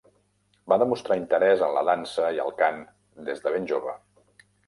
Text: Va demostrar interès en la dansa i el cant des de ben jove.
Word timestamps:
Va 0.71 0.77
demostrar 0.83 1.17
interès 1.19 1.61
en 1.67 1.75
la 1.75 1.83
dansa 1.91 2.31
i 2.39 2.41
el 2.45 2.51
cant 2.63 2.81
des 3.27 3.45
de 3.47 3.55
ben 3.57 3.71
jove. 3.73 3.95